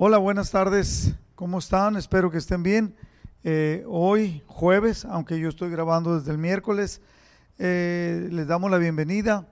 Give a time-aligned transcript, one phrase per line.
[0.00, 1.16] Hola, buenas tardes.
[1.34, 1.96] ¿Cómo están?
[1.96, 2.94] Espero que estén bien.
[3.42, 7.00] Eh, hoy, jueves, aunque yo estoy grabando desde el miércoles,
[7.58, 9.48] eh, les damos la bienvenida.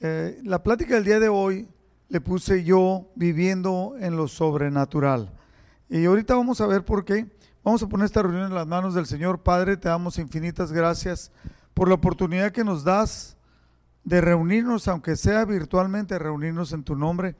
[0.00, 1.68] Eh, la plática del día de hoy
[2.08, 5.32] le puse yo viviendo en lo sobrenatural.
[5.88, 7.30] Y ahorita vamos a ver por qué.
[7.62, 9.44] Vamos a poner esta reunión en las manos del Señor.
[9.44, 11.30] Padre, te damos infinitas gracias
[11.74, 13.36] por la oportunidad que nos das
[14.02, 17.36] de reunirnos, aunque sea virtualmente, reunirnos en tu nombre.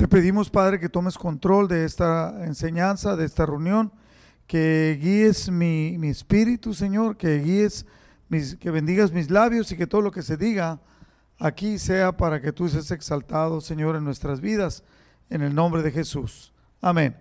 [0.00, 3.92] Te pedimos, Padre, que tomes control de esta enseñanza, de esta reunión,
[4.46, 7.84] que guíes mi, mi espíritu, Señor, que guíes,
[8.30, 10.80] mis, que bendigas mis labios y que todo lo que se diga
[11.38, 14.84] aquí sea para que tú seas exaltado, Señor, en nuestras vidas,
[15.28, 16.54] en el nombre de Jesús.
[16.80, 17.14] Amén.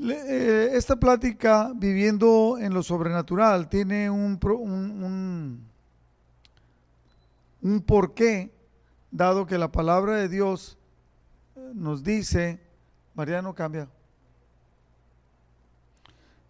[0.00, 5.66] Eh, esta plática, viviendo en lo sobrenatural, tiene un, un,
[7.62, 8.54] un, porqué,
[9.10, 10.78] dado que la palabra de Dios
[11.74, 12.60] nos dice,
[13.14, 13.88] Mariano cambia.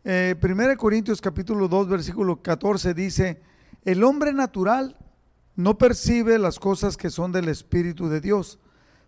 [0.04, 3.40] Eh, 1 Corintios capítulo 2, versículo 14 dice,
[3.84, 4.96] el hombre natural
[5.54, 8.58] no percibe las cosas que son del Espíritu de Dios,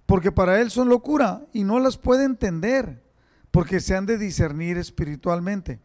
[0.06, 3.02] porque para él son locura y no las puede entender,
[3.50, 5.80] porque se han de discernir espiritualmente.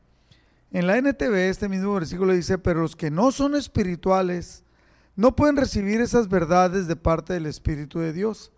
[0.71, 4.63] En la NTV este mismo versículo dice, pero los que no son espirituales
[5.15, 8.51] no pueden recibir esas verdades de parte del Espíritu de Dios.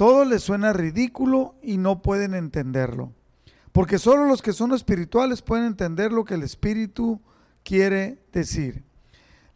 [0.00, 3.12] Todo les suena ridículo y no pueden entenderlo,
[3.70, 7.20] porque solo los que son espirituales pueden entender lo que el Espíritu
[7.64, 8.82] quiere decir.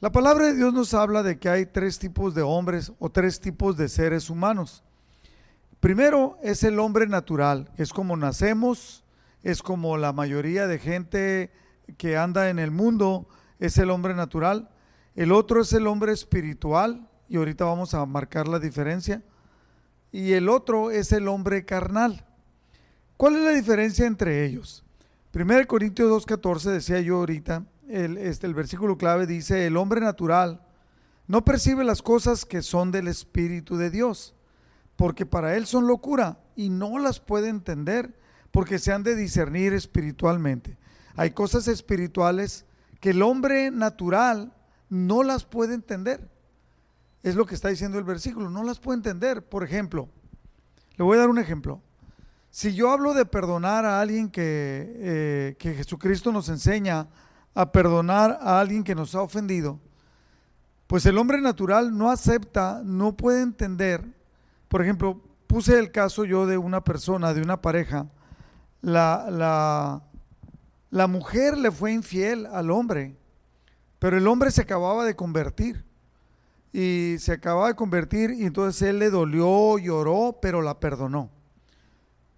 [0.01, 3.41] La palabra de Dios nos habla de que hay tres tipos de hombres o tres
[3.41, 4.84] tipos de seres humanos.
[5.81, 9.03] Primero es el hombre natural, es como nacemos,
[9.42, 11.53] es como la mayoría de gente
[11.97, 13.27] que anda en el mundo,
[13.61, 14.69] es el hombre natural.
[15.17, 19.23] El otro es el hombre espiritual, y ahorita vamos a marcar la diferencia.
[20.15, 22.25] Y el otro es el hombre carnal.
[23.17, 24.84] ¿Cuál es la diferencia entre ellos?
[25.34, 30.64] 1 Corintios 2.14 decía yo ahorita, el, este, el versículo clave dice, el hombre natural
[31.27, 34.36] no percibe las cosas que son del Espíritu de Dios,
[34.95, 38.17] porque para él son locura y no las puede entender
[38.53, 40.79] porque se han de discernir espiritualmente.
[41.17, 42.67] Hay cosas espirituales
[43.01, 44.55] que el hombre natural
[44.89, 46.30] no las puede entender.
[47.24, 49.42] Es lo que está diciendo el versículo, no las puede entender.
[49.42, 50.11] Por ejemplo,
[50.96, 51.80] le voy a dar un ejemplo.
[52.51, 57.08] Si yo hablo de perdonar a alguien que, eh, que Jesucristo nos enseña
[57.55, 59.80] a perdonar a alguien que nos ha ofendido,
[60.86, 64.05] pues el hombre natural no acepta, no puede entender.
[64.68, 68.06] Por ejemplo, puse el caso yo de una persona, de una pareja.
[68.83, 70.02] La, la,
[70.91, 73.17] la mujer le fue infiel al hombre,
[73.98, 75.86] pero el hombre se acababa de convertir.
[76.74, 81.30] Y se acababa de convertir y entonces él le dolió, lloró, pero la perdonó.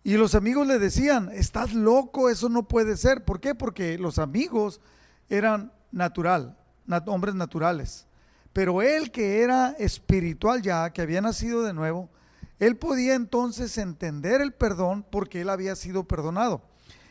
[0.05, 3.25] Y los amigos le decían, estás loco, eso no puede ser.
[3.25, 3.55] ¿Por qué?
[3.55, 4.83] Porque los amigos
[5.31, 6.59] eran natural,
[7.07, 8.07] hombres naturales.
[8.53, 12.11] Pero él que era espiritual ya, que había nacido de nuevo,
[12.59, 16.63] él podía entonces entender el perdón porque él había sido perdonado.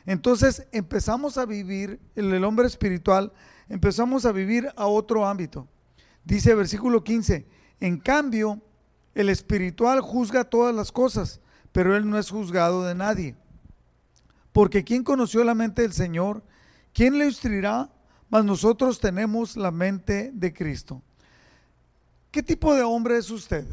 [0.06, 3.34] Entonces empezamos a vivir, el, hombre espiritual,
[3.68, 5.68] empezamos a vivir a otro ámbito.
[6.26, 7.48] Dice versículo 15,
[7.80, 8.62] en cambio,
[9.14, 11.40] el espiritual juzga todas las cosas,
[11.72, 13.36] pero él no es juzgado de nadie.
[14.52, 16.44] Porque ¿quién conoció la mente del Señor?
[16.94, 17.90] ¿Quién le instruirá?
[18.30, 21.02] mas nosotros tenemos la mente de Cristo.
[22.32, 23.66] ¿Qué tipo de hombre es usted?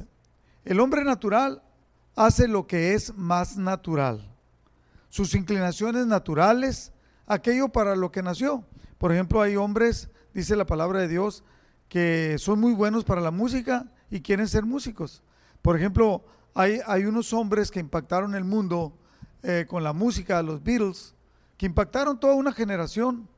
[0.65, 1.63] El hombre natural
[2.15, 4.31] hace lo que es más natural.
[5.09, 6.93] Sus inclinaciones naturales,
[7.27, 8.65] aquello para lo que nació.
[8.99, 11.43] Por ejemplo, hay hombres, dice la palabra de Dios,
[11.93, 15.23] que son muy buenos para la música y quieren ser músicos.
[15.61, 18.97] Por ejemplo, hay, hay unos hombres que impactaron el mundo
[19.43, 21.15] eh, con la música, los Beatles,
[21.59, 23.29] que impactaron toda una generación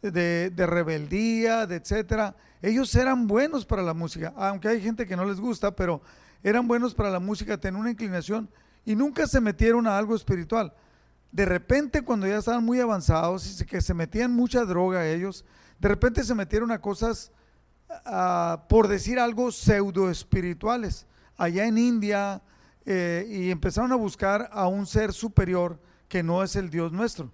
[0.00, 2.36] de, rebeldía, de etcétera.
[2.62, 6.00] Ellos eran buenos para la música, aunque hay gente que no les gusta, pero
[6.44, 8.48] eran buenos para la música, tenían una inclinación
[8.84, 10.72] y nunca se metieron a algo espiritual.
[11.32, 15.44] De repente, cuando ya estaban muy avanzados y que se metían mucha droga ellos,
[15.80, 17.32] de repente se metieron a cosas,
[18.68, 21.06] por decir algo, pseudo espirituales.
[21.36, 22.42] Allá en India,
[22.86, 27.32] eh, y empezaron a buscar a un ser superior que no es el Dios nuestro.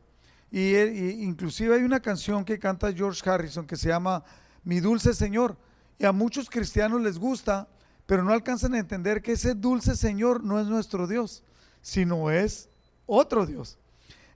[0.50, 4.24] Y, inclusive hay una canción que canta George Harrison que se llama
[4.64, 5.56] Mi dulce Señor.
[5.98, 7.68] Y a muchos cristianos les gusta,
[8.06, 11.42] pero no alcanzan a entender que ese dulce Señor no es nuestro Dios,
[11.82, 12.68] sino es
[13.06, 13.76] otro Dios.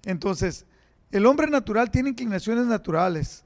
[0.05, 0.67] Entonces,
[1.11, 3.45] el hombre natural tiene inclinaciones naturales.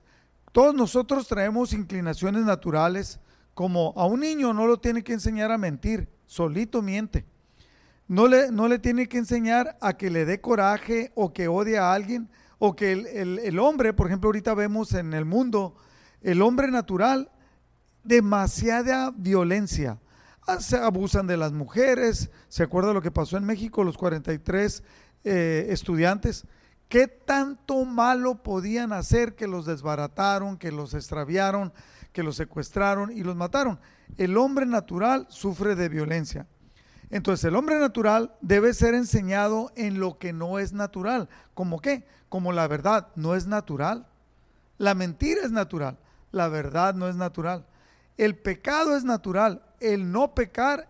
[0.53, 3.21] Todos nosotros traemos inclinaciones naturales,
[3.55, 7.25] como a un niño no lo tiene que enseñar a mentir, solito miente.
[8.07, 11.79] no le, no le tiene que enseñar a que le dé coraje o que odie
[11.79, 15.77] a alguien o que el, el hombre, por ejemplo, ahorita vemos en el mundo,
[16.23, 17.31] el hombre natural,
[18.03, 19.99] demasiada violencia.
[20.47, 24.83] Ah, se abusan de las mujeres, se acuerda lo que pasó en México, los 43
[25.25, 26.47] eh, estudiantes,
[26.89, 31.73] ¿qué tanto malo podían hacer que los desbarataron, que los extraviaron,
[32.13, 33.79] que los secuestraron y los mataron?
[34.17, 36.47] El hombre natural sufre de violencia.
[37.11, 41.29] Entonces el hombre natural debe ser enseñado en lo que no es natural.
[41.55, 42.07] ¿Como qué?
[42.29, 44.07] Como la verdad no es natural.
[44.77, 45.99] La mentira es natural.
[46.33, 47.67] La verdad no es natural.
[48.17, 49.63] El pecado es natural.
[49.81, 50.89] El no pecar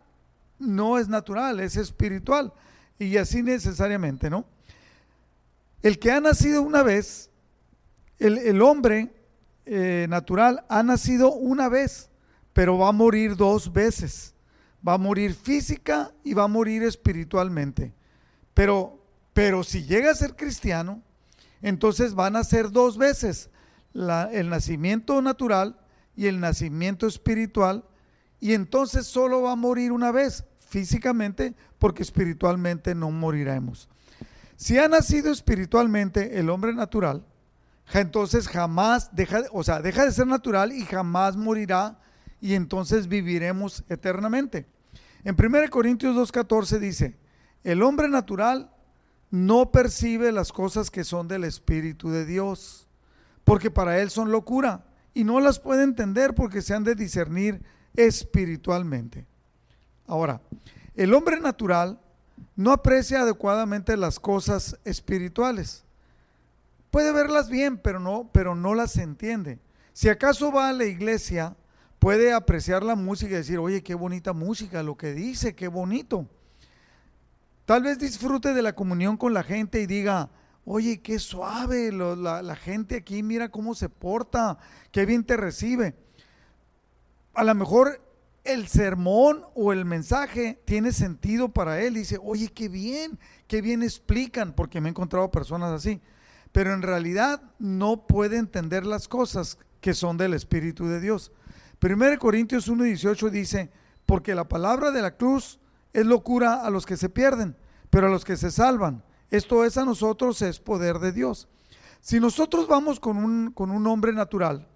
[0.59, 2.53] no es natural, es espiritual.
[2.99, 4.45] Y así necesariamente, ¿no?
[5.83, 7.31] El que ha nacido una vez,
[8.19, 9.15] el, hombre
[9.67, 12.11] eh, natural ha nacido una vez,
[12.53, 14.35] pero va a morir dos veces
[14.87, 17.95] va a morir física y va a morir espiritualmente.
[18.55, 21.03] Pero, pero si llega a ser cristiano,
[21.63, 23.51] entonces van a ser dos veces
[23.95, 25.79] el nacimiento natural
[26.15, 27.85] y el nacimiento espiritual,
[28.41, 33.89] y entonces solo va a morir una vez físicamente, porque espiritualmente no moriremos.
[34.59, 37.25] Si ha nacido espiritualmente el hombre natural,
[37.93, 42.01] entonces jamás deja, o sea, deja de ser natural y jamás morirá
[42.41, 44.67] y entonces viviremos eternamente.
[45.23, 47.17] En 1 Corintios 2.14 dice,
[47.63, 48.69] el hombre natural
[49.31, 52.89] no percibe las cosas que son del Espíritu de Dios,
[53.45, 57.63] porque para él son locura y no las puede entender porque se han de discernir
[57.95, 59.25] espiritualmente.
[60.09, 60.41] Ahora,
[60.97, 62.01] el hombre natural
[62.57, 65.85] no aprecia adecuadamente las cosas espirituales.
[66.91, 69.59] Puede verlas bien, pero no, pero no las entiende.
[69.93, 71.57] Si acaso va a la iglesia,
[71.99, 76.27] puede apreciar la música y decir, oye, qué bonita música, lo que dice, qué bonito.
[77.65, 80.31] Tal vez disfrute de la comunión con la gente y diga,
[80.65, 84.59] oye, qué suave, la, la, gente aquí mira cómo se porta,
[84.91, 85.95] qué bien te recibe.
[87.35, 88.01] A lo mejor
[88.49, 91.95] el sermón o el mensaje tiene sentido para él.
[91.95, 96.01] Dice, oye, qué bien, qué bien explican, porque me he encontrado personas así.
[96.51, 101.31] Pero en realidad no puede entender las cosas que son del Espíritu de Dios.
[101.81, 103.71] 1 Corintios 1.18 dice,
[104.07, 105.61] porque la palabra de la cruz
[105.93, 107.55] es locura a los que se pierden,
[107.91, 111.49] pero a los que se salvan, esto es a nosotros, es poder de Dios.
[112.01, 114.67] Si nosotros vamos con un, con un hombre natural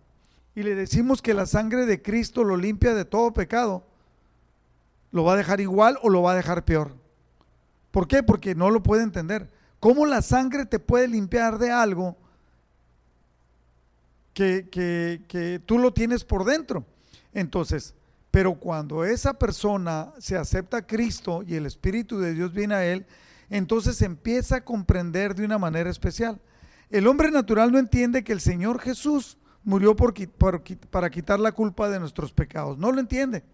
[0.55, 3.87] y le decimos que la sangre de Cristo lo limpia de todo pecado,
[5.11, 6.95] lo va a dejar igual o lo va a dejar peor.
[7.91, 8.23] ¿Por qué?
[8.23, 9.51] Porque no lo puede entender.
[9.81, 12.17] ¿Cómo la sangre te puede limpiar de algo
[14.35, 16.85] que, que, que tú lo tienes por dentro?
[17.35, 17.95] Entonces,
[18.31, 22.85] pero cuando esa persona se acepta a Cristo y el Espíritu de Dios viene a
[22.85, 23.07] él,
[23.51, 26.41] entonces empieza a comprender de una manera especial.
[26.89, 32.01] El hombre natural no entiende que el Señor Jesús murió para quitar la culpa de
[32.01, 32.79] nuestros pecados.
[32.79, 33.45] No lo entiende.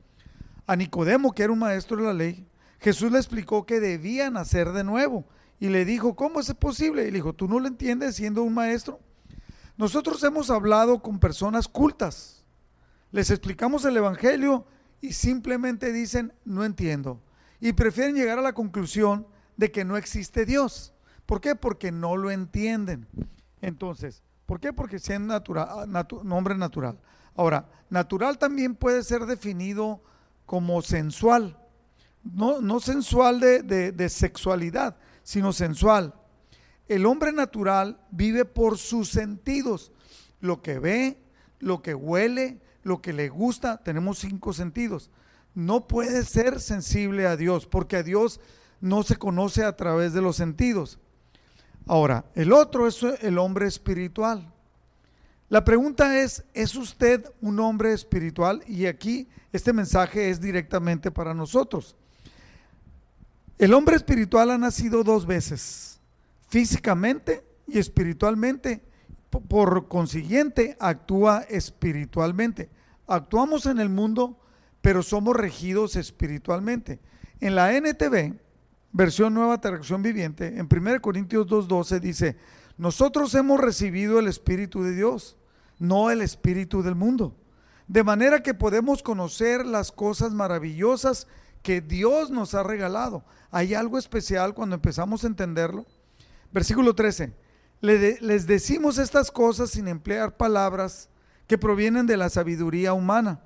[0.67, 2.47] A Nicodemo, que era un maestro de la ley,
[2.81, 5.25] Jesús le explicó que debía nacer de nuevo.
[5.61, 7.03] Y le dijo, ¿cómo es posible?
[7.03, 9.01] Y le dijo, ¿tú no lo entiendes siendo un maestro?
[9.77, 12.45] Nosotros hemos hablado con personas cultas,
[13.13, 14.67] les explicamos el Evangelio
[15.01, 17.23] y simplemente dicen, no entiendo.
[17.61, 19.27] Y prefieren llegar a la conclusión
[19.57, 20.93] de que no existe Dios.
[21.27, 21.55] ¿Por qué?
[21.55, 23.07] Porque no lo entienden.
[23.61, 24.73] Entonces, ¿por qué?
[24.73, 25.87] Porque sean natural,
[26.25, 26.99] nombre natural.
[27.37, 30.03] Ahora, natural también puede ser definido
[30.47, 31.59] como sensual.
[32.25, 36.15] No, sensual de sexualidad, sino sensual.
[36.89, 39.93] El hombre natural vive por sus sentidos.
[40.41, 41.23] Lo que ve,
[41.59, 45.11] lo que huele, lo que le gusta, tenemos cinco sentidos.
[45.55, 48.41] No puede ser sensible a Dios, porque a Dios
[48.81, 50.99] no se conoce a través de los sentidos.
[51.89, 54.53] Ahora, el otro es el hombre espiritual.
[55.49, 58.63] La pregunta es, ¿es usted un hombre espiritual?
[58.67, 61.97] Y aquí este mensaje es directamente para nosotros.
[63.57, 65.99] El hombre espiritual ha nacido dos veces,
[66.49, 68.83] físicamente y espiritualmente.
[69.31, 72.69] Por consiguiente, actúa espiritualmente.
[73.07, 74.39] Actuamos en el mundo,
[74.83, 77.01] pero somos regidos espiritualmente.
[77.41, 78.35] En la NTV,
[78.93, 82.37] versión nueva traducción viviente, en 1 Corintios 2.12 dice,
[82.77, 85.37] nosotros hemos recibido el Espíritu de Dios,
[85.79, 87.37] no el Espíritu del mundo.
[87.87, 91.27] De manera que podemos conocer las cosas maravillosas
[91.63, 93.25] que Dios nos ha regalado.
[93.51, 95.87] Hay algo especial cuando empezamos a entenderlo.
[96.53, 97.35] Versículo 13.
[97.81, 101.09] les decimos estas cosas sin emplear palabras
[101.47, 103.41] que provienen de la sabiduría humana.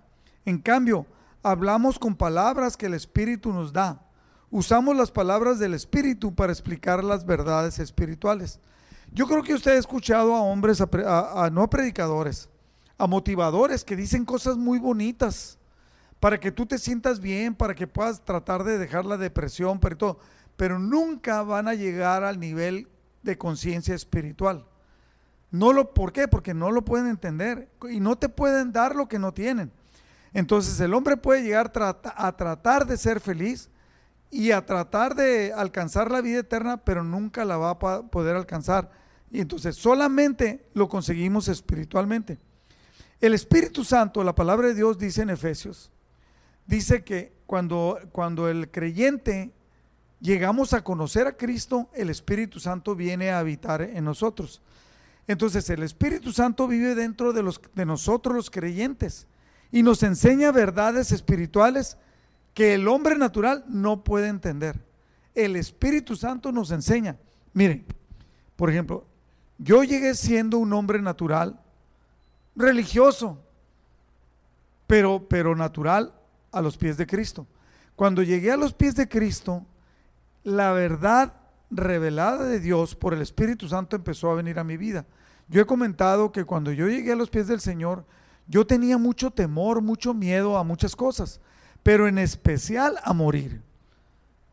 [0.45, 1.07] En cambio,
[1.43, 4.02] hablamos con palabras que el Espíritu nos da,
[4.53, 8.61] usamos las palabras del Espíritu para explicar las verdades espirituales.
[9.11, 12.51] Yo creo que usted ha escuchado a hombres, a, no predicadores,
[12.99, 15.59] a motivadores que dicen cosas muy bonitas
[16.21, 19.97] para que tú te sientas bien, para que puedas tratar de dejar la depresión, pero
[19.97, 20.19] todo,
[20.57, 22.89] pero nunca van a llegar al nivel
[23.23, 24.67] de conciencia espiritual.
[25.51, 26.29] No lo, ¿Por qué?
[26.29, 29.73] Porque no lo pueden entender y no te pueden dar lo que no tienen.
[30.35, 33.71] Entonces el hombre puede llegar a tratar de ser feliz
[34.33, 38.91] y a tratar de alcanzar la vida eterna, pero nunca la va a poder alcanzar.
[39.31, 42.39] Y entonces solamente lo conseguimos espiritualmente.
[43.21, 45.93] El Espíritu Santo, la palabra de Dios dice en Efesios,
[46.67, 49.53] dice que cuando, cuando el creyente
[50.19, 54.63] llegamos a conocer a Cristo, el Espíritu Santo viene a habitar en nosotros.
[55.27, 59.27] Entonces el Espíritu Santo vive dentro de, de nosotros los creyentes
[59.71, 61.99] y nos enseña verdades espirituales
[62.55, 64.85] que el hombre natural no puede entender.
[65.35, 67.17] El Espíritu Santo nos enseña.
[67.53, 67.85] Miren,
[68.57, 69.05] por ejemplo,
[69.59, 71.61] yo llegué siendo un hombre natural,
[72.55, 73.39] religioso,
[74.87, 76.13] pero, pero natural
[76.51, 77.47] a los pies de Cristo.
[77.97, 79.65] Cuando llegué a los pies de Cristo,
[80.45, 81.35] la verdad
[81.71, 85.07] revelada de Dios por el Espíritu Santo empezó a venir a mi vida.
[85.49, 88.05] Yo he comentado que cuando yo llegué a los pies del Señor,
[88.47, 91.41] yo tenía mucho temor, mucho miedo a muchas cosas,
[91.83, 93.63] pero en especial a morir.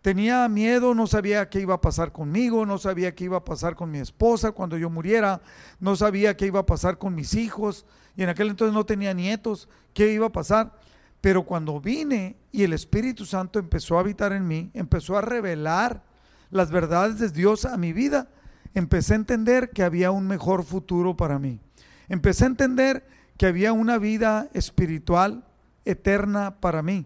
[0.02, 3.76] Tenía miedo, no sabía qué iba a pasar conmigo, no sabía qué iba a pasar
[3.76, 5.42] con mi esposa cuando yo muriera,
[5.80, 9.14] no sabía qué iba a pasar con mis hijos, y en aquel entonces no tenía
[9.14, 10.74] nietos, qué iba a pasar.
[11.20, 16.02] Pero cuando vine y el Espíritu Santo empezó a habitar en mí, empezó a revelar
[16.50, 18.30] las verdades de Dios a mi vida,
[18.74, 21.60] empecé a entender que había un mejor futuro para mí.
[22.08, 23.06] Empecé a entender
[23.38, 25.44] que había una vida espiritual
[25.84, 27.06] eterna para mí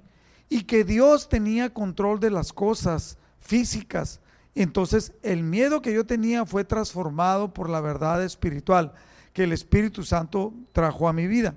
[0.54, 4.20] y que Dios tenía control de las cosas físicas.
[4.54, 8.94] Entonces el miedo que yo tenía fue transformado por la verdad espiritual
[9.34, 11.56] que el Espíritu Santo trajo a mi vida.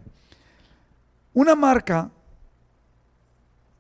[1.34, 2.10] Una marca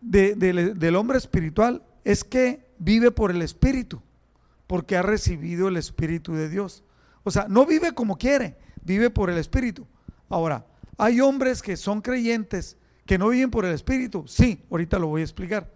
[0.02, 4.02] del hombre espiritual es que vive por el Espíritu,
[4.66, 6.84] porque ha recibido el Espíritu de Dios.
[7.24, 9.86] O sea, no vive como quiere, vive por el Espíritu.
[10.28, 10.66] Ahora,
[10.98, 14.24] hay hombres que son creyentes que no viven por el Espíritu.
[14.26, 15.72] Sí, ahorita lo voy a explicar.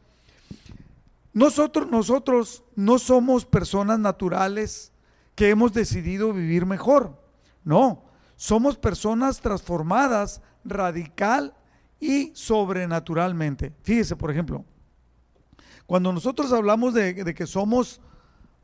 [1.33, 4.93] Nosotros, nosotros no somos personas naturales
[5.35, 7.19] que hemos decidido vivir mejor.
[7.65, 8.03] No,
[8.37, 11.55] somos personas transformadas radical
[12.01, 13.73] y sobrenaturalmente.
[13.83, 14.65] Fíjese, por ejemplo,
[15.87, 18.01] cuando nosotros hablamos de, que somos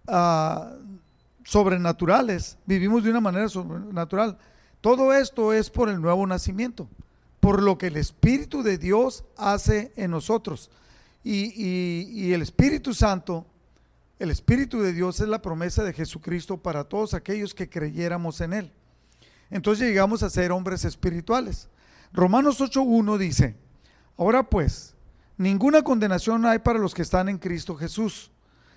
[0.07, 0.73] ah,
[1.45, 4.39] sobrenaturales, vivimos de una manera sobrenatural,
[4.81, 6.89] todo esto es por el nuevo nacimiento,
[7.47, 10.69] por lo que el Espíritu de Dios hace en nosotros.
[11.23, 13.47] y el Espíritu Santo,
[14.19, 18.53] el Espíritu de Dios es la promesa de Jesucristo para todos aquellos que creyéramos en
[18.53, 18.73] Él.
[19.49, 21.69] Entonces llegamos a ser hombres espirituales.
[22.13, 23.55] Romanos 8.1 dice,
[24.17, 24.97] ahora pues,
[25.37, 28.33] ninguna condenación hay para los que están en Cristo Jesús,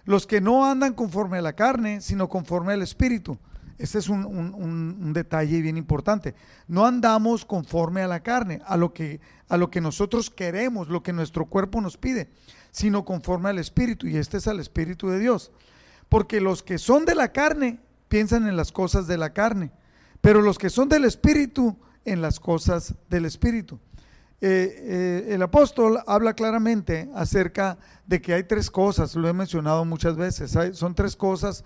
[0.05, 3.39] los que no andan conforme a la carne, sino conforme al Espíritu.
[3.79, 6.35] Este es un, detalle bien importante.
[6.67, 11.01] No andamos conforme a la carne, a lo, que, a lo que nosotros queremos, lo
[11.01, 12.29] que nuestro cuerpo nos pide,
[12.71, 15.53] sino conforme al Espíritu, y este es al Espíritu de Dios.
[16.09, 19.71] Porque los que son de la carne piensan en las cosas de la carne,
[20.19, 23.79] pero los que son del Espíritu en las cosas del Espíritu.
[24.41, 29.85] Eh, eh, el apóstol habla claramente acerca de que hay tres cosas, lo he mencionado
[29.85, 31.63] muchas veces, son tres cosas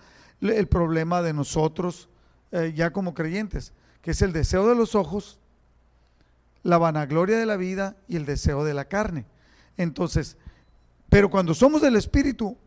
[0.52, 2.10] el problema de nosotros
[2.52, 5.40] eh, ya como creyentes, que es el deseo de los ojos,
[6.62, 9.26] la vanagloria de la vida y el deseo de la carne.
[9.78, 10.38] Entonces,
[11.10, 12.58] pero cuando somos del Espíritu,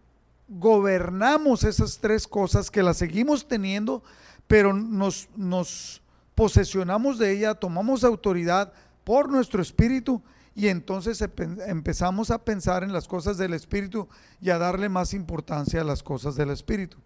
[0.48, 4.02] gobernamos esas tres cosas que las seguimos teniendo,
[4.46, 6.02] pero nos, nos
[6.34, 8.72] posesionamos de ella, tomamos autoridad
[9.04, 10.22] por nuestro espíritu
[10.54, 11.22] y entonces
[11.66, 14.08] empezamos a pensar en las cosas del espíritu
[14.40, 16.98] y a darle más importancia a las cosas del espíritu.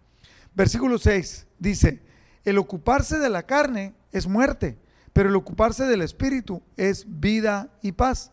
[0.53, 2.01] Versículo 6 dice,
[2.43, 4.77] el ocuparse de la carne es muerte,
[5.13, 8.31] pero el ocuparse del espíritu es vida y paz.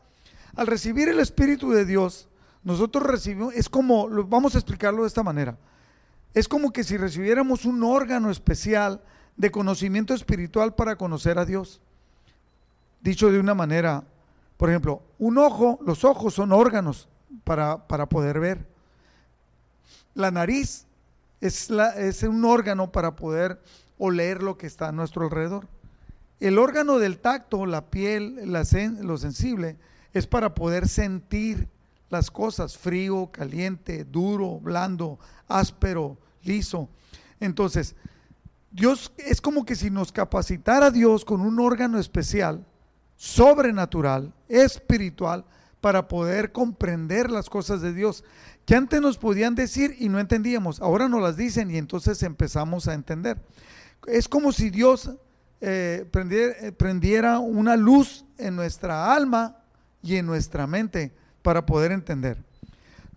[0.56, 2.28] Al recibir el espíritu de Dios,
[2.64, 5.56] nosotros recibimos, es como, vamos a explicarlo de esta manera,
[6.34, 9.02] es como que si recibiéramos un órgano especial
[9.36, 11.80] de conocimiento espiritual para conocer a Dios.
[13.00, 14.04] Dicho de una manera,
[14.56, 17.08] por ejemplo, un ojo, los ojos son órganos
[17.44, 18.66] para, para poder ver.
[20.14, 20.87] La nariz
[21.40, 23.60] es, la, es un órgano para poder
[23.98, 25.68] oler lo que está a nuestro alrededor.
[26.40, 29.76] El órgano del tacto, la piel, lo sensible,
[30.12, 31.68] es para poder sentir
[32.10, 35.18] las cosas, frío, caliente, duro, blando,
[35.48, 36.88] áspero, liso.
[37.40, 37.96] Entonces,
[38.70, 42.64] Dios es como que si nos capacitara Dios con un órgano especial,
[43.16, 45.44] sobrenatural, espiritual,
[45.80, 48.24] para poder comprender las cosas de Dios,
[48.68, 52.86] que antes nos podían decir y no entendíamos, ahora nos las dicen y entonces empezamos
[52.86, 53.40] a entender.
[54.06, 55.10] Es como si Dios
[55.62, 59.56] eh, eh, prendiera una luz en nuestra alma
[60.02, 62.44] y en nuestra mente para poder entender.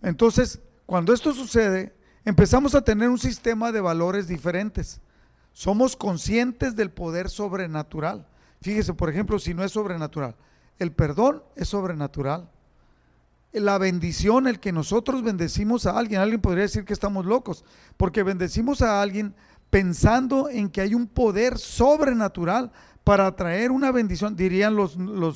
[0.01, 1.93] Entonces, cuando esto sucede,
[2.24, 5.01] empezamos a tener un sistema de valores diferentes.
[5.51, 8.25] Somos conscientes del poder sobrenatural.
[8.62, 10.34] Fíjese, por ejemplo, si no es sobrenatural,
[10.79, 12.50] el perdón es sobrenatural.
[13.53, 17.65] La bendición, el que nosotros bendecimos a alguien, alguien podría decir que estamos locos,
[17.98, 19.36] porque bendecimos a alguien
[19.70, 22.72] pensando en que hay un poder sobrenatural
[23.03, 24.96] para traer una bendición, dirían los,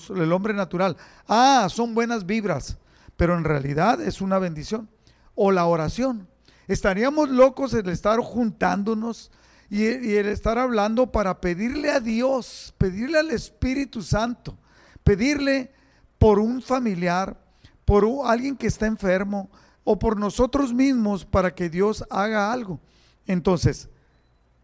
[0.10, 0.96] el hombre natural.
[1.28, 2.78] Ah, son buenas vibras,
[3.18, 4.90] pero en realidad es una bendición.
[5.34, 6.28] O la oración.
[6.68, 9.32] Estaríamos locos el estar juntándonos
[9.70, 14.58] y el estar hablando para pedirle a Dios, pedirle al Espíritu Santo,
[15.04, 15.74] pedirle
[16.18, 17.38] por un familiar,
[17.86, 19.50] por alguien que está enfermo
[19.84, 22.80] o por nosotros mismos para que Dios haga algo.
[23.28, 23.88] Entonces,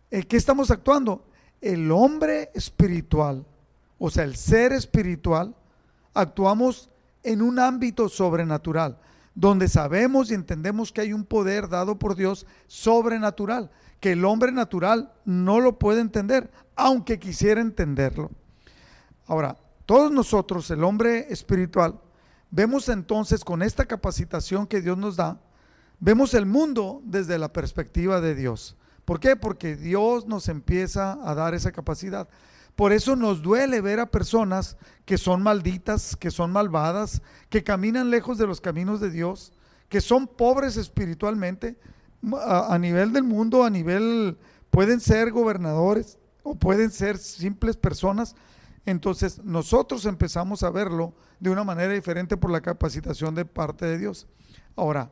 [0.09, 1.23] ¿qué estamos actuando?
[1.61, 3.45] el hombre espiritual,
[3.99, 5.55] o sea, el ser espiritual,
[6.13, 6.89] actuamos
[7.23, 8.97] en un ámbito sobrenatural,
[9.35, 14.51] donde sabemos y entendemos que hay un poder dado por Dios sobrenatural, que el hombre
[14.51, 18.31] natural no lo puede entender, aunque quisiera entenderlo.
[19.27, 21.99] Ahora, todos nosotros, el hombre espiritual,
[22.51, 25.39] vemos entonces con esta capacitación que Dios nos da,
[25.99, 28.77] vemos el mundo desde la perspectiva de Dios.
[29.05, 29.35] ¿Por qué?
[29.35, 32.27] Porque Dios nos empieza a dar esa capacidad.
[32.75, 38.09] Por eso nos duele ver a personas que son malditas, que son malvadas, que caminan
[38.09, 39.53] lejos de los caminos de Dios,
[39.89, 41.77] que son pobres espiritualmente,
[42.39, 44.37] a, nivel del mundo, a nivel,
[44.69, 48.35] pueden ser gobernadores o pueden ser simples personas.
[48.85, 53.97] Entonces nosotros empezamos a verlo de una manera diferente por la capacitación de parte de
[53.97, 54.27] Dios.
[54.75, 55.11] Ahora,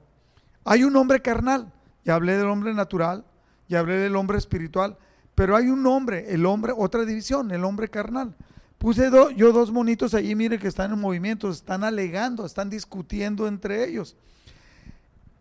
[0.64, 1.72] hay un hombre carnal,
[2.04, 3.26] ya hablé del hombre natural,
[3.68, 4.98] y hablé del hombre espiritual,
[5.36, 8.36] pero hay un hombre, el hombre, otra división, el hombre carnal.
[8.80, 13.88] Puse yo dos monitos allí, mire que están en movimiento, están alegando, están discutiendo entre
[13.88, 14.16] ellos.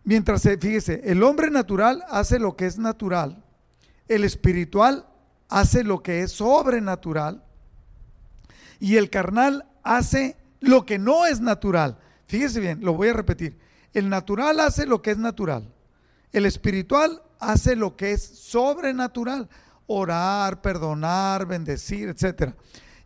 [0.04, 3.42] Mientras, fíjese, el hombre natural hace lo que es natural,
[4.08, 5.06] el espiritual
[5.48, 7.42] hace lo que es sobrenatural
[8.80, 11.98] y el carnal hace lo que no es natural.
[12.26, 13.58] Fíjese bien, lo voy a repetir.
[13.92, 15.72] El natural hace lo que es natural.
[16.32, 19.48] El espiritual hace lo que es sobrenatural,
[19.86, 22.54] orar, perdonar, bendecir, etc.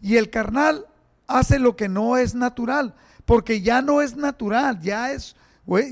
[0.00, 0.86] Y el carnal
[1.26, 5.36] hace lo que no es natural, porque ya no es natural, ya es,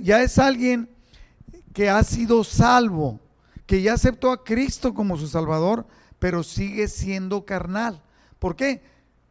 [0.02, 0.90] ya es alguien
[1.72, 3.20] que ha sido salvo,
[3.66, 5.86] que ya aceptó a Cristo como su Salvador,
[6.18, 8.02] pero sigue siendo carnal.
[8.38, 8.82] ¿Por qué?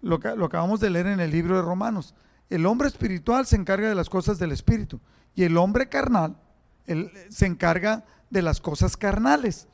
[0.02, 2.16] Lo, acabamos de leer en el libro de Romanos.
[2.50, 5.00] El hombre espiritual se encarga de las cosas del espíritu
[5.36, 6.38] y el hombre carnal
[7.30, 9.68] se encarga de las cosas carnales.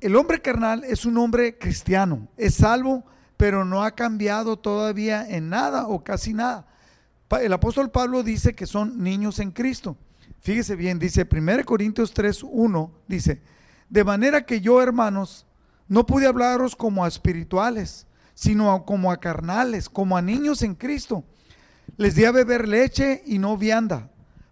[0.00, 3.04] El hombre carnal es un hombre cristiano, es salvo,
[3.36, 6.66] pero no ha cambiado todavía en nada o casi nada.
[7.40, 9.96] El apóstol Pablo dice que son niños en Cristo.
[10.40, 13.42] Fíjese bien, dice 1 Corintios 3, 1, dice,
[13.88, 15.46] de manera que yo, hermanos,
[15.86, 18.06] no pude hablaros como a espirituales,
[18.40, 21.24] sino como a carnales, como a niños en Cristo.
[21.96, 24.08] Les di a beber leche y no vianda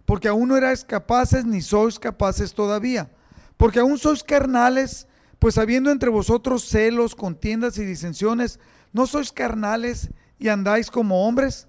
[0.09, 3.11] porque aún no erais capaces ni sois capaces todavía,
[3.57, 5.05] porque aún sois carnales,
[5.37, 8.59] pues habiendo entre vosotros celos, contiendas y disensiones,
[8.91, 11.67] ¿no sois carnales y andáis como hombres?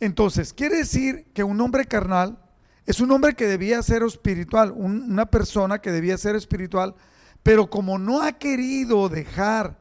[0.00, 2.40] Entonces, quiere decir que un hombre carnal
[2.86, 6.96] es un hombre que debía ser espiritual, una persona que debía ser espiritual,
[7.44, 9.78] pero como no ha querido dejar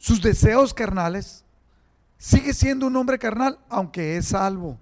[0.00, 1.44] sus deseos carnales,
[2.16, 4.78] sigue siendo un hombre carnal, aunque es salvo.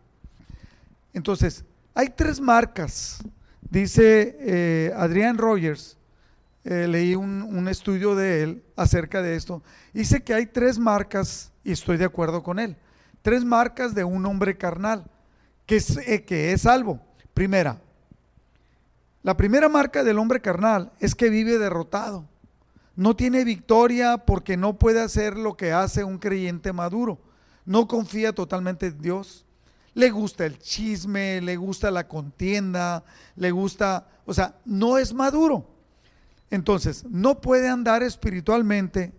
[1.12, 3.18] Entonces, hay tres marcas.
[3.61, 5.98] Dice eh, Adrián Rogers,
[6.64, 9.61] eh, leí un, estudio de él acerca de esto.
[9.92, 12.76] Dice que hay tres marcas, y estoy de acuerdo con él,
[13.20, 15.04] tres marcas de un hombre carnal
[15.66, 17.00] que es, eh, que es salvo.
[17.35, 17.81] Primera,
[19.24, 22.24] la primera marca del hombre carnal es que vive derrotado.
[22.99, 27.21] No tiene victoria porque no puede hacer lo que hace un creyente maduro.
[27.65, 29.45] No confía totalmente en Dios
[29.95, 33.03] le gusta el chisme, le gusta la contienda,
[33.35, 35.69] le gusta, o sea, no es maduro.
[36.51, 39.13] Entonces, no puede andar espiritualmente,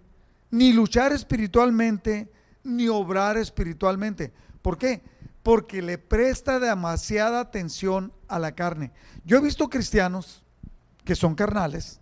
[0.52, 2.32] ni luchar espiritualmente,
[2.64, 4.32] ni obrar espiritualmente.
[4.62, 5.02] ¿Por qué?
[5.44, 8.92] porque le presta demasiada atención a la carne.
[9.26, 10.44] Yo he visto cristianos
[11.04, 12.00] que son carnales,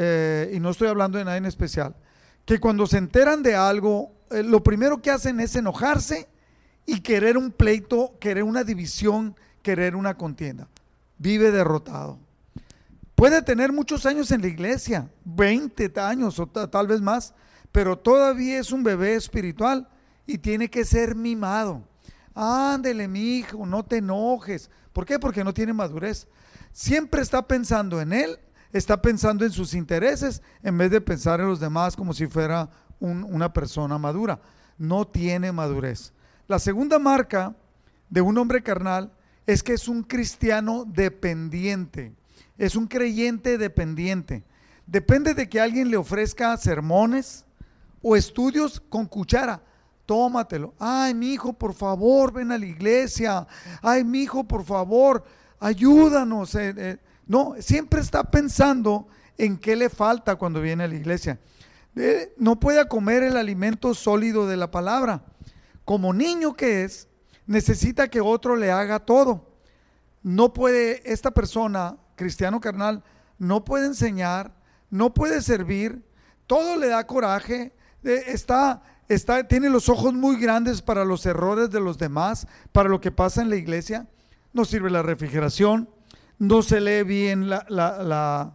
[0.00, 1.96] eh, y no estoy hablando de nadie en especial,
[2.44, 6.28] que cuando se enteran de algo, eh, lo primero que hacen es enojarse
[6.86, 10.68] y querer un pleito, querer una división, querer una contienda.
[11.18, 12.16] Vive derrotado.
[13.16, 17.34] Puede tener muchos años en la iglesia, 20 años o tal vez más,
[17.72, 19.88] pero todavía es un bebé espiritual
[20.28, 21.82] y tiene que ser mimado.
[22.36, 24.70] Ándele, mi hijo, no te enojes.
[24.92, 25.18] ¿Por qué?
[25.18, 26.28] Porque no tiene madurez.
[26.70, 28.38] Siempre está pensando en él,
[28.72, 32.68] está pensando en sus intereses, en vez de pensar en los demás como si fuera
[33.00, 34.40] una persona madura.
[34.76, 36.12] No tiene madurez.
[36.46, 37.54] La segunda marca
[38.08, 39.12] de un hombre carnal
[39.46, 42.12] es que es un cristiano dependiente,
[42.56, 44.44] es un creyente dependiente.
[44.86, 47.44] Depende de que alguien le ofrezca sermones
[48.02, 49.62] o estudios con cuchara
[50.08, 50.72] tómatelo.
[50.78, 53.46] Ay, mi hijo, por favor, ven a la iglesia.
[53.82, 55.22] Ay, mi hijo, por favor,
[55.60, 56.54] ayúdanos.
[56.54, 56.98] Eh, eh.
[57.28, 61.38] No, siempre está pensando en qué le falta cuando viene a la iglesia.
[61.94, 65.22] Eh, no puede comer el alimento sólido de la palabra.
[65.84, 67.06] Como niño que es,
[67.46, 69.46] necesita que otro le haga todo.
[70.22, 73.04] No puede, esta persona, cristiano carnal,
[73.38, 74.52] no puede enseñar,
[74.90, 76.02] no puede servir,
[76.46, 78.82] todo le da coraje, está
[79.48, 83.40] tiene los ojos muy grandes para los errores de los demás, para lo que pasa
[83.40, 84.06] en la iglesia.
[84.52, 85.88] No sirve la refrigeración,
[86.38, 88.54] no se lee bien la, la,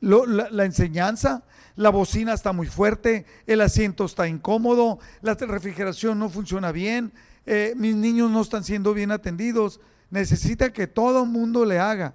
[0.00, 1.44] la, enseñanza,
[1.76, 7.12] la bocina está muy fuerte, el asiento está incómodo, la refrigeración no funciona bien,
[7.46, 9.80] eh, mis niños no están siendo bien atendidos.
[10.10, 12.14] Necesita que todo el mundo le haga.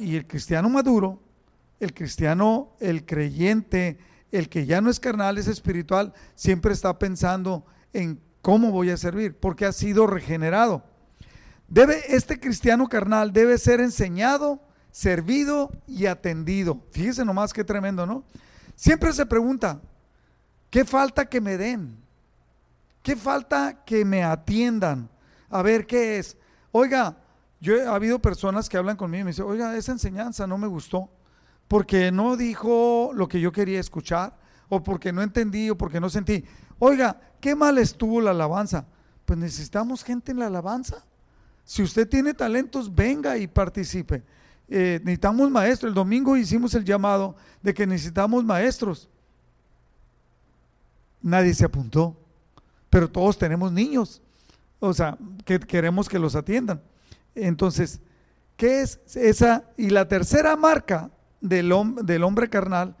[0.00, 1.20] Y el cristiano maduro,
[1.80, 3.98] el cristiano, el creyente,
[4.32, 8.96] el que ya no es carnal, es espiritual, siempre está pensando en cómo voy a
[8.96, 10.84] servir, porque ha sido regenerado.
[11.68, 16.82] Debe, este cristiano carnal debe ser enseñado, servido y atendido.
[16.90, 18.24] Fíjese nomás qué tremendo, ¿no?
[18.76, 19.80] Siempre se pregunta,
[20.70, 21.96] ¿qué falta que me den?
[23.02, 25.08] ¿Qué falta que me atiendan?
[25.50, 26.36] A ver qué es.
[26.72, 27.16] Oiga,
[27.60, 30.66] yo he habido personas que hablan conmigo y me dicen, oiga, esa enseñanza no me
[30.66, 31.10] gustó
[31.68, 34.36] porque no dijo lo que yo quería escuchar,
[34.68, 36.44] o porque no entendí, o porque no sentí.
[36.78, 38.86] Oiga, qué mal estuvo la alabanza.
[39.24, 41.04] Pues necesitamos gente en la alabanza.
[41.64, 44.22] Si usted tiene talentos, venga y participe.
[44.68, 45.90] Eh, necesitamos maestros.
[45.90, 49.08] El domingo hicimos el llamado de que necesitamos maestros.
[51.22, 52.16] Nadie se apuntó,
[52.90, 54.20] pero todos tenemos niños.
[54.78, 56.82] O sea, que queremos que los atiendan.
[57.34, 58.00] Entonces,
[58.56, 59.64] ¿qué es esa?
[59.76, 61.72] Y la tercera marca del,
[62.02, 62.94] del hombre carnal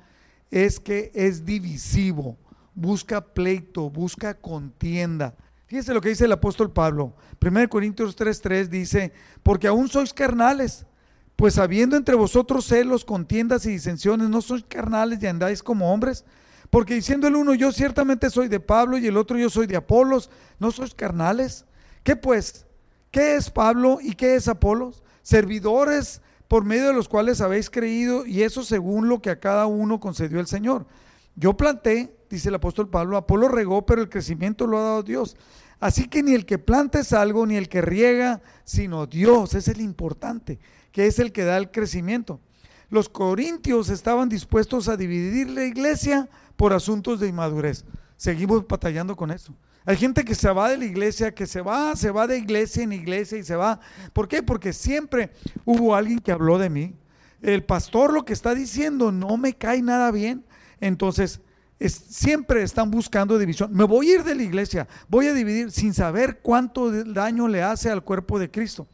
[0.50, 2.38] es que es divisivo,
[2.74, 5.34] busca pleito, busca contienda.
[5.74, 7.14] Fíjese lo que dice el apóstol Pablo.
[7.40, 10.86] 1 Corintios 3:3 dice, porque aún sois carnales,
[11.34, 16.24] pues habiendo entre vosotros celos, contiendas y disensiones, no sois carnales y andáis como hombres.
[16.70, 19.74] Porque diciendo el uno, yo ciertamente soy de Pablo y el otro, yo soy de
[19.74, 21.64] Apolos, no sois carnales.
[22.04, 22.66] ¿Qué pues?
[23.10, 25.02] ¿Qué es Pablo y qué es Apolos?
[25.22, 29.66] Servidores por medio de los cuales habéis creído, y eso según lo que a cada
[29.66, 30.86] uno concedió el Señor.
[31.34, 35.36] Yo planté, dice el apóstol Pablo, Apolo regó, pero el crecimiento lo ha dado Dios.
[35.84, 39.68] Así que ni el que planta es algo, ni el que riega, sino Dios, es
[39.68, 40.58] el importante,
[40.92, 42.40] que es el que da el crecimiento.
[42.88, 47.84] Los corintios estaban dispuestos a dividir la iglesia por asuntos de inmadurez.
[48.16, 49.54] Seguimos batallando con eso.
[49.84, 52.82] Hay gente que se va de la iglesia, que se va, se va de iglesia
[52.82, 53.78] en iglesia y se va.
[54.14, 54.42] ¿Por qué?
[54.42, 55.32] Porque siempre
[55.66, 56.94] hubo alguien que habló de mí.
[57.42, 60.46] El pastor lo que está diciendo no me cae nada bien.
[60.80, 61.42] Entonces,
[61.80, 63.72] siempre están buscando división.
[63.72, 67.62] Me voy a ir de la iglesia, voy a dividir sin saber cuánto daño le
[67.62, 68.86] hace al cuerpo de Cristo.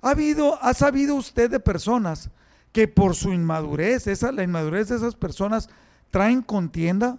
[0.00, 2.30] ¿Ha, habido, ha sabido usted de personas
[2.72, 5.68] que por su inmadurez, esa, la inmadurez de esas personas,
[6.10, 7.18] traen contienda?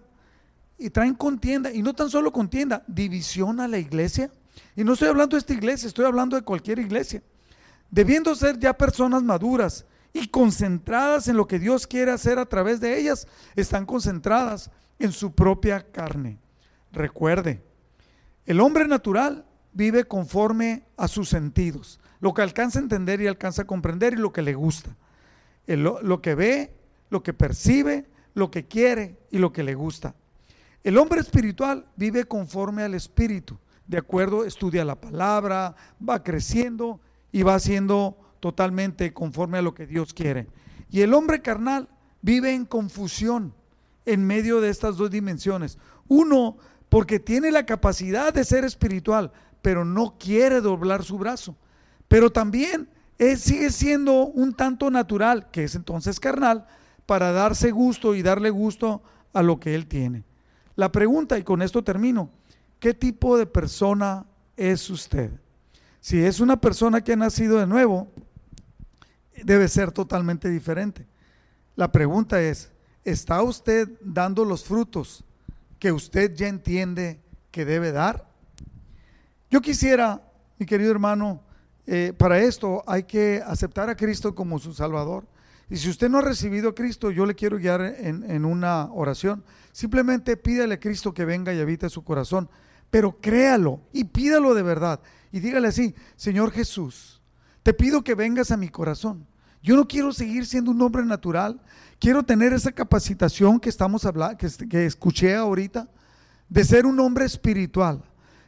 [0.77, 4.29] y traen contienda, y no tan solo contienda, división a la iglesia.
[4.75, 7.23] Y no estoy hablando de esta iglesia, estoy hablando de cualquier iglesia.
[7.89, 12.79] Debiendo ser ya personas maduras y concentradas en lo que Dios quiere hacer a través
[12.79, 16.37] de ellas, están concentradas en su propia carne.
[16.91, 17.61] Recuerde,
[18.45, 23.63] el hombre natural vive conforme a sus sentidos, lo que alcanza a entender y alcanza
[23.63, 24.95] a comprender y lo que le gusta.
[25.65, 26.75] lo que ve,
[27.09, 30.15] lo que percibe, lo que quiere y lo que le gusta.
[30.83, 35.75] El hombre espiritual vive conforme al espíritu, de acuerdo, estudia la palabra,
[36.07, 36.99] va creciendo
[37.31, 40.47] y va siendo totalmente conforme a lo que Dios quiere.
[40.89, 41.87] Y el hombre carnal
[42.21, 43.53] vive en confusión
[44.05, 45.77] en medio de estas dos dimensiones.
[46.09, 46.57] Uno,
[46.89, 51.55] porque tiene la capacidad de ser espiritual, pero no quiere doblar su brazo.
[52.09, 56.67] Pero también es, sigue siendo un tanto natural, que es entonces carnal,
[57.05, 60.25] para darse gusto y darle gusto a lo que él tiene.
[60.75, 62.29] La pregunta, y con esto termino,
[62.81, 64.25] ¿qué tipo de persona
[64.57, 65.31] es usted?
[66.01, 68.11] Si es una persona que ha nacido de nuevo,
[69.43, 71.07] debe ser totalmente diferente.
[71.75, 72.71] La pregunta es,
[73.03, 75.23] ¿está usted dando los frutos
[75.79, 78.29] que usted ya entiende que debe dar?
[79.49, 80.21] Yo quisiera,
[80.57, 81.41] mi querido hermano,
[81.85, 85.27] eh, para esto hay que aceptar a Cristo como su Salvador.
[85.69, 88.91] Y si usted no ha recibido a Cristo, yo le quiero guiar en, en una
[88.93, 89.43] oración.
[89.71, 92.49] Simplemente pídale a Cristo que venga y habite su corazón,
[92.91, 94.99] pero créalo y pídalo de verdad.
[95.31, 97.22] Y dígale así, Señor Jesús,
[97.63, 99.25] te pido que vengas a mi corazón.
[99.61, 101.61] Yo no quiero seguir siendo un hombre natural.
[101.97, 105.87] Quiero tener esa capacitación que estamos hablando, que, escuché ahorita,
[106.49, 108.03] de ser un hombre espiritual.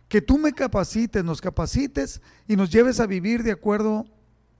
[0.09, 4.05] Que tú me capacites, nos capacites y nos lleves a vivir de acuerdo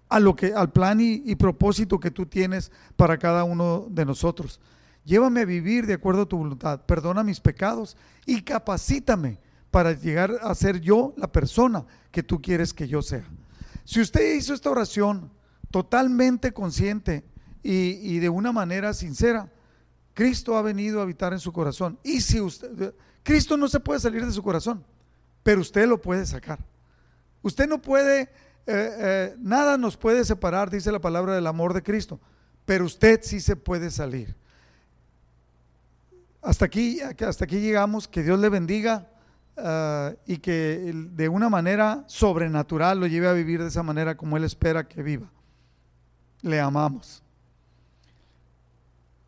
[0.07, 4.61] a lo que, al plan y propósito que tú tienes para cada uno de nosotros.
[5.03, 6.81] Llévame a vivir de acuerdo a tu voluntad.
[6.85, 9.39] Perdona mis pecados y capacítame
[9.69, 13.25] para llegar a ser yo la persona que tú quieres que yo sea.
[13.85, 15.31] Si usted hizo esta oración
[15.71, 17.23] totalmente consciente
[17.61, 19.51] y, de una manera sincera,
[20.13, 21.99] Cristo ha venido a habitar en su corazón.
[22.03, 22.93] Y si usted,
[23.23, 24.83] Cristo no se puede salir de su corazón,
[25.43, 26.59] pero usted lo puede sacar.
[27.43, 28.27] Usted no puede, eh,
[28.67, 32.19] eh, nada nos puede separar, dice la palabra del amor de Cristo,
[32.65, 34.35] pero usted sí se puede salir.
[36.41, 39.09] Hasta aquí, hasta aquí llegamos, que Dios le bendiga.
[39.57, 44.35] Ah, y que de una manera sobrenatural lo lleve a vivir de esa manera como
[44.35, 45.31] Él espera que viva
[46.45, 47.23] le amamos.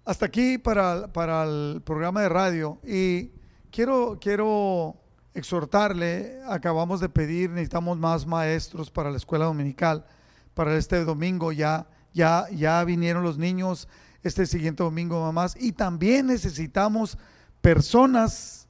[0.06, 3.32] Hasta aquí para, para el programa de radio y
[3.72, 4.96] quiero, quiero
[5.34, 10.06] exhortarle, acabamos de pedir, necesitamos más maestros para la escuela dominical,
[10.54, 13.88] para este domingo ya, ya, ya vinieron los niños,
[14.24, 17.18] este siguiente domingo mamás, y también necesitamos
[17.62, 18.67] personas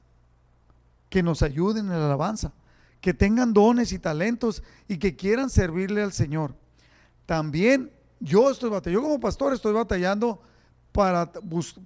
[1.08, 2.52] que nos ayuden en la alabanza,
[3.00, 6.54] que tengan dones y talentos y que quieran servirle al Señor.
[7.26, 7.90] También
[8.20, 10.40] yo estoy batallando, yo como pastor estoy batallando
[10.92, 11.30] para,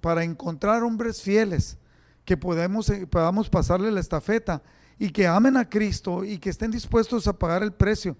[0.01, 1.77] para encontrar hombres fieles
[2.25, 4.61] que eh, podamos pasarle la estafeta
[4.97, 8.15] y que amen a Cristo y que estén dispuestos a pagar el precio.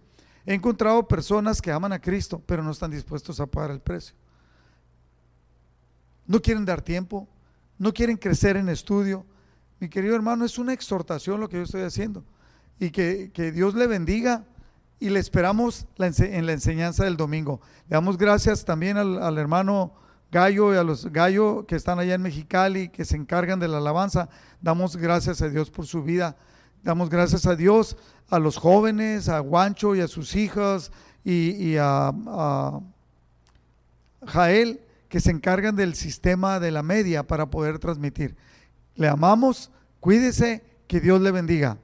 [0.46, 4.16] He encontrado personas que aman a Cristo, pero no están dispuestos a pagar el precio.
[6.28, 7.28] No quieren dar tiempo,
[7.78, 9.26] no quieren crecer en estudio.
[9.84, 12.24] Mi querido hermano, es una exhortación lo que yo estoy haciendo.
[12.80, 14.46] Y que, que Dios le bendiga
[14.98, 17.60] y le esperamos en la enseñanza del domingo.
[17.90, 19.94] Le damos gracias también al, hermano
[20.32, 23.80] Gallo y a los Gallo que están allá en Mexicali, que se encargan de la
[23.80, 24.30] alabanza.
[24.62, 26.38] Damos gracias a Dios por su vida.
[26.82, 27.98] Damos gracias a Dios,
[28.30, 30.94] a los jóvenes, a Guancho y a sus hijas
[31.26, 32.80] y, a
[34.28, 38.38] Jael, que se encargan del sistema de la media para poder transmitir.
[38.96, 41.78] Le amamos, cuídese, que Dios le bendiga.